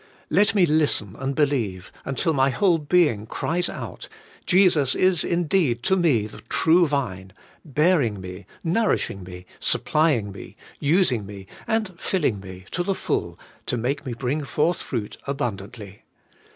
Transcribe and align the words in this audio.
Let 0.31 0.55
me 0.55 0.65
listen 0.65 1.15
and 1.19 1.35
believe, 1.35 1.91
until 2.05 2.33
my 2.33 2.49
whole 2.49 2.79
being 2.79 3.27
cries 3.27 3.69
out, 3.69 4.09
'Jesus 4.47 4.95
is 4.95 5.23
indeed 5.23 5.83
to 5.83 5.95
me 5.95 6.25
the 6.25 6.41
True 6.49 6.87
Vine, 6.87 7.33
bearing 7.63 8.19
me, 8.19 8.47
nourishing 8.63 9.21
me, 9.21 9.45
supplying 9.59 10.31
me, 10.31 10.55
using 10.79 11.27
me, 11.27 11.45
and 11.67 11.93
filling 12.01 12.39
me 12.39 12.65
to 12.71 12.81
the 12.81 12.95
full 12.95 13.37
to 13.67 13.77
make 13.77 14.03
me 14.03 14.15
bring 14.15 14.43
forth 14.43 14.81
fruit 14.81 15.17
abundantly.' 15.27 16.01